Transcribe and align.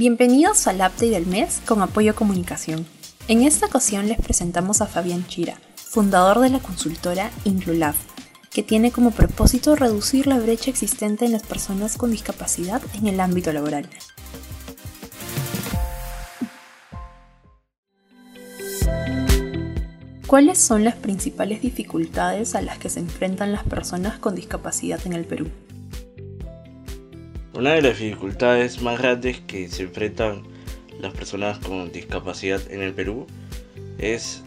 Bienvenidos 0.00 0.66
al 0.66 0.76
Update 0.76 1.10
del 1.10 1.26
mes 1.26 1.60
con 1.66 1.82
Apoyo 1.82 2.14
Comunicación. 2.14 2.86
En 3.28 3.42
esta 3.42 3.66
ocasión 3.66 4.08
les 4.08 4.18
presentamos 4.18 4.80
a 4.80 4.86
Fabián 4.86 5.26
Chira, 5.26 5.60
fundador 5.76 6.38
de 6.38 6.48
la 6.48 6.58
consultora 6.58 7.30
Inclulab, 7.44 7.94
que 8.50 8.62
tiene 8.62 8.92
como 8.92 9.10
propósito 9.10 9.76
reducir 9.76 10.26
la 10.26 10.38
brecha 10.38 10.70
existente 10.70 11.26
en 11.26 11.32
las 11.32 11.42
personas 11.42 11.98
con 11.98 12.12
discapacidad 12.12 12.80
en 12.94 13.08
el 13.08 13.20
ámbito 13.20 13.52
laboral. 13.52 13.90
¿Cuáles 20.26 20.58
son 20.58 20.82
las 20.82 20.94
principales 20.94 21.60
dificultades 21.60 22.54
a 22.54 22.62
las 22.62 22.78
que 22.78 22.88
se 22.88 23.00
enfrentan 23.00 23.52
las 23.52 23.64
personas 23.64 24.18
con 24.18 24.34
discapacidad 24.34 25.06
en 25.06 25.12
el 25.12 25.26
Perú? 25.26 25.50
Una 27.60 27.74
de 27.74 27.82
las 27.82 27.98
dificultades 27.98 28.80
más 28.80 28.98
grandes 28.98 29.40
que 29.40 29.68
se 29.68 29.82
enfrentan 29.82 30.44
las 30.98 31.12
personas 31.12 31.58
con 31.58 31.92
discapacidad 31.92 32.58
en 32.72 32.80
el 32.80 32.94
Perú 32.94 33.26
es 33.98 34.42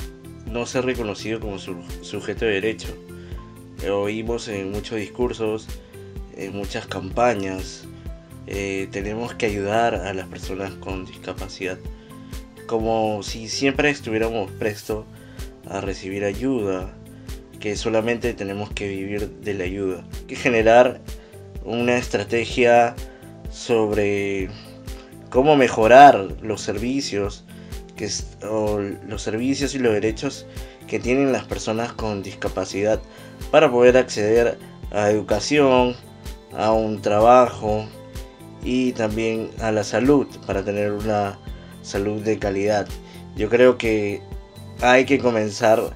no 0.47 0.65
ser 0.65 0.85
reconocido 0.85 1.39
como 1.39 1.59
su 1.59 1.75
sujeto 2.01 2.45
de 2.45 2.53
derecho. 2.53 2.87
Oímos 3.87 4.47
en 4.47 4.71
muchos 4.71 4.97
discursos, 4.97 5.67
en 6.35 6.55
muchas 6.55 6.87
campañas, 6.87 7.85
eh, 8.47 8.87
tenemos 8.91 9.35
que 9.35 9.45
ayudar 9.45 9.93
a 9.93 10.11
las 10.15 10.25
personas 10.25 10.73
con 10.73 11.05
discapacidad, 11.05 11.77
como 12.65 13.21
si 13.21 13.47
siempre 13.47 13.91
estuviéramos 13.91 14.49
prestos 14.53 15.05
a 15.69 15.81
recibir 15.81 16.23
ayuda, 16.23 16.97
que 17.59 17.75
solamente 17.75 18.33
tenemos 18.33 18.71
que 18.71 18.87
vivir 18.87 19.29
de 19.29 19.53
la 19.53 19.65
ayuda, 19.65 20.03
que 20.27 20.35
generar 20.35 20.99
una 21.65 21.97
estrategia 21.97 22.95
sobre 23.51 24.49
cómo 25.29 25.55
mejorar 25.55 26.27
los 26.41 26.61
servicios 26.61 27.45
que, 27.95 28.09
los 29.07 29.21
servicios 29.21 29.75
y 29.75 29.79
los 29.79 29.93
derechos 29.93 30.45
que 30.87 30.99
tienen 30.99 31.31
las 31.31 31.45
personas 31.45 31.93
con 31.93 32.23
discapacidad 32.23 32.99
para 33.51 33.71
poder 33.71 33.97
acceder 33.97 34.57
a 34.91 35.09
educación, 35.09 35.95
a 36.55 36.71
un 36.71 37.01
trabajo 37.01 37.85
y 38.63 38.91
también 38.93 39.49
a 39.59 39.71
la 39.71 39.83
salud 39.83 40.27
para 40.45 40.63
tener 40.63 40.91
una 40.91 41.39
salud 41.81 42.21
de 42.21 42.39
calidad. 42.39 42.87
Yo 43.35 43.49
creo 43.49 43.77
que 43.77 44.21
hay 44.81 45.05
que 45.05 45.19
comenzar 45.19 45.93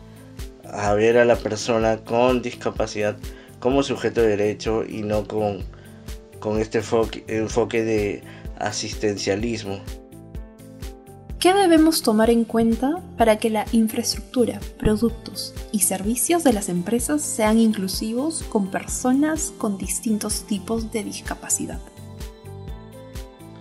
a 0.64 0.94
ver 0.94 1.18
a 1.18 1.26
la 1.26 1.36
persona 1.36 1.98
con 1.98 2.42
discapacidad 2.42 3.18
como 3.60 3.84
sujeto 3.84 4.22
de 4.22 4.30
derecho 4.30 4.84
y 4.86 5.02
no 5.02 5.28
con, 5.28 5.64
con 6.40 6.60
este 6.60 6.80
enfoque, 6.80 7.24
enfoque 7.28 7.84
de 7.84 8.24
asistencialismo. 8.60 9.80
¿Qué 11.40 11.54
debemos 11.54 12.02
tomar 12.02 12.32
en 12.32 12.46
cuenta 12.46 13.02
para 13.16 13.38
que 13.38 13.52
la 13.52 13.66
infraestructura, 13.72 14.60
productos 14.80 15.54
y 15.72 15.82
servicios 15.82 16.44
de 16.44 16.52
las 16.52 16.68
empresas 16.68 17.22
sean 17.22 17.60
inclusivos 17.60 18.44
con 18.44 18.72
personas 18.72 19.54
con 19.58 19.78
distintos 19.78 20.48
tipos 20.48 20.92
de 20.92 21.04
discapacidad? 21.04 21.80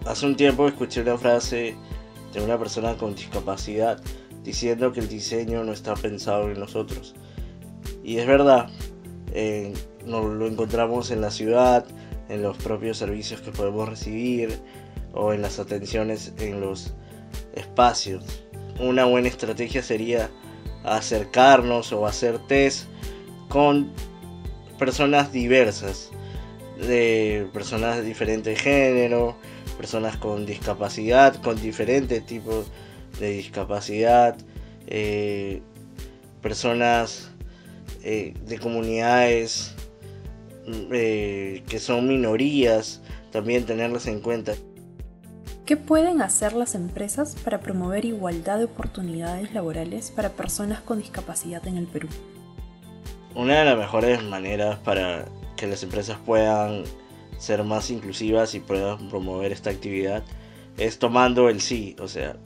Hace 0.07 0.25
un 0.25 0.37
tiempo 0.37 0.67
escuché 0.67 1.03
una 1.03 1.19
frase 1.19 1.77
de 2.33 2.43
una 2.43 2.59
persona 2.59 2.97
con 2.97 3.15
discapacidad 3.15 4.01
diciendo 4.43 4.93
que 4.93 5.01
el 5.01 5.09
diseño 5.09 5.63
no 5.63 5.73
está 5.73 5.95
pensado 5.95 6.51
en 6.51 6.59
nosotros. 6.59 7.15
Y 8.03 8.19
es 8.19 8.27
verdad, 8.27 8.71
eh, 9.33 9.73
nos 10.05 10.25
lo 10.25 10.47
encontramos 10.47 11.11
en 11.11 11.21
la 11.21 11.31
ciudad, 11.31 11.85
en 12.29 12.43
los 12.43 12.57
propios 12.57 12.99
servicios 12.99 13.41
que 13.41 13.51
podemos 13.51 13.89
recibir 13.89 14.59
o 15.13 15.33
en 15.33 15.43
las 15.43 15.59
atenciones 15.59 16.33
en 16.39 16.61
los 16.61 16.95
espacios. 17.55 18.25
Una 18.79 19.05
buena 19.05 19.29
estrategia 19.29 19.83
sería 19.83 20.31
acercarnos 20.85 21.93
o 21.93 22.07
hacer 22.07 22.39
test 22.47 22.87
con 23.49 23.91
personas 24.79 25.33
diversas, 25.33 26.11
de 26.79 27.49
personas 27.53 27.97
de 27.97 28.03
diferente 28.03 28.55
género, 28.55 29.37
personas 29.77 30.17
con 30.17 30.47
discapacidad, 30.47 31.41
con 31.43 31.61
diferentes 31.61 32.25
tipos 32.27 32.67
de 33.19 33.31
discapacidad, 33.31 34.37
eh, 34.87 35.63
personas 36.43 37.31
eh, 38.09 38.35
de 38.47 38.61
comunidades 38.61 39.75
eh, 40.93 41.65
que 41.69 41.81
son 41.81 42.07
minorías, 42.07 43.03
también 43.33 43.67
tenerlas 43.67 44.07
en 44.07 44.21
cuenta. 44.21 44.55
¿Qué 45.65 45.77
pueden 45.77 46.23
hacer 46.23 46.53
las 46.53 46.77
empresas 46.77 47.35
para 47.43 47.59
promover 47.59 48.05
igualdad 48.05 48.59
de 48.59 48.67
oportunidades 48.67 49.53
laborales 49.53 50.13
para 50.13 50.29
personas 50.29 50.83
con 50.83 51.01
discapacidad 51.01 51.67
en 51.67 51.79
el 51.79 51.89
Perú? 51.89 52.07
Una 53.35 53.59
de 53.59 53.65
las 53.65 53.77
mejores 53.77 54.23
maneras 54.23 54.79
para 54.79 55.25
que 55.57 55.67
las 55.67 55.83
empresas 55.83 56.17
puedan 56.25 56.85
ser 57.39 57.65
más 57.65 57.91
inclusivas 57.91 58.55
y 58.55 58.61
puedan 58.61 59.09
promover 59.09 59.51
esta 59.51 59.71
actividad 59.71 60.23
es 60.79 61.01
tomando 61.01 61.49
el 61.49 61.61
sí, 61.61 61.97
o 61.99 62.07
sea, 62.07 62.37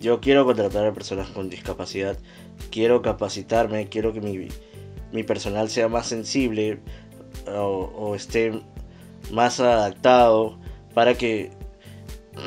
yo 0.00 0.20
quiero 0.20 0.44
contratar 0.44 0.84
a 0.84 0.92
personas 0.92 1.28
con 1.28 1.48
discapacidad, 1.48 2.18
quiero 2.72 3.00
capacitarme, 3.00 3.88
quiero 3.88 4.12
que 4.12 4.20
mi, 4.20 4.48
mi 5.14 5.22
personal 5.22 5.70
sea 5.70 5.88
más 5.88 6.08
sensible 6.08 6.80
o, 7.46 8.14
esté 8.16 8.52
más 9.30 9.60
adaptado 9.60 10.58
para 10.92 11.14
que 11.14 11.52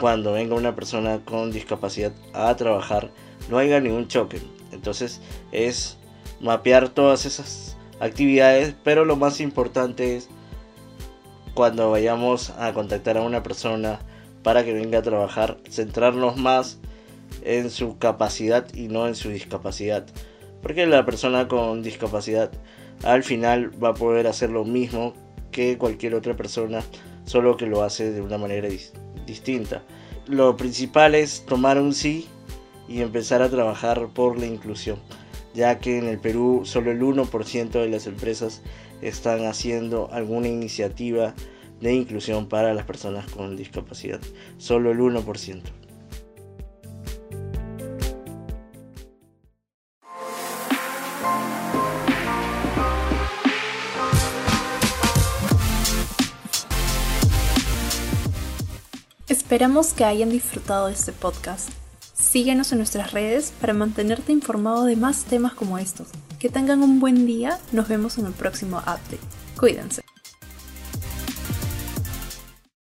cuando 0.01 0.33
venga 0.33 0.53
una 0.53 0.75
persona 0.75 1.23
con 1.23 1.51
discapacidad 1.51 2.11
a 2.33 2.53
trabajar 2.55 3.09
no 3.49 3.57
haya 3.57 3.79
ningún 3.79 4.09
choque. 4.09 4.41
Entonces 4.73 5.21
es 5.53 5.97
mapear 6.41 6.89
todas 6.89 7.25
esas 7.25 7.77
actividades, 8.01 8.75
pero 8.83 9.05
lo 9.05 9.15
más 9.15 9.39
importante 9.39 10.17
es 10.17 10.27
cuando 11.53 11.89
vayamos 11.89 12.49
a 12.51 12.73
contactar 12.73 13.17
a 13.17 13.21
una 13.21 13.43
persona 13.43 13.99
para 14.43 14.65
que 14.65 14.73
venga 14.73 14.99
a 14.99 15.03
trabajar, 15.03 15.57
centrarnos 15.69 16.35
más 16.35 16.79
en 17.43 17.69
su 17.69 17.97
capacidad 17.97 18.67
y 18.75 18.89
no 18.89 19.07
en 19.07 19.15
su 19.15 19.29
discapacidad. 19.29 20.05
Porque 20.61 20.85
la 20.85 21.05
persona 21.05 21.47
con 21.47 21.83
discapacidad 21.83 22.51
al 23.03 23.23
final 23.23 23.71
va 23.81 23.89
a 23.89 23.93
poder 23.93 24.27
hacer 24.27 24.49
lo 24.49 24.65
mismo 24.65 25.13
que 25.51 25.77
cualquier 25.77 26.15
otra 26.15 26.35
persona, 26.35 26.83
solo 27.25 27.57
que 27.57 27.65
lo 27.65 27.83
hace 27.83 28.11
de 28.11 28.21
una 28.21 28.37
manera 28.37 28.67
distinta. 29.25 29.83
Lo 30.27 30.57
principal 30.57 31.15
es 31.15 31.45
tomar 31.45 31.79
un 31.79 31.93
sí 31.93 32.27
y 32.87 33.01
empezar 33.01 33.41
a 33.41 33.49
trabajar 33.49 34.07
por 34.13 34.39
la 34.39 34.45
inclusión, 34.45 34.97
ya 35.53 35.79
que 35.79 35.97
en 35.97 36.07
el 36.07 36.19
Perú 36.19 36.61
solo 36.65 36.91
el 36.91 37.01
1% 37.01 37.69
de 37.69 37.89
las 37.89 38.07
empresas 38.07 38.61
están 39.01 39.45
haciendo 39.45 40.09
alguna 40.11 40.47
iniciativa 40.47 41.33
de 41.81 41.93
inclusión 41.93 42.47
para 42.49 42.73
las 42.73 42.85
personas 42.85 43.29
con 43.31 43.55
discapacidad, 43.55 44.19
solo 44.57 44.91
el 44.91 44.99
1%. 44.99 45.61
Esperamos 59.29 59.91
que 59.91 60.05
hayan 60.05 60.29
disfrutado 60.29 60.87
de 60.87 60.93
este 60.93 61.11
podcast. 61.11 61.69
Síguenos 62.17 62.71
en 62.71 62.77
nuestras 62.77 63.11
redes 63.11 63.51
para 63.59 63.73
mantenerte 63.73 64.31
informado 64.31 64.85
de 64.85 64.95
más 64.95 65.25
temas 65.25 65.53
como 65.53 65.77
estos. 65.77 66.07
Que 66.39 66.47
tengan 66.47 66.81
un 66.81 67.01
buen 67.01 67.25
día, 67.25 67.59
nos 67.73 67.89
vemos 67.89 68.17
en 68.17 68.25
el 68.25 68.31
próximo 68.31 68.77
update. 68.77 69.19
Cuídense. 69.59 70.06